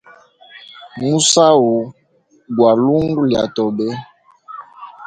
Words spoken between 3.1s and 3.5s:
lya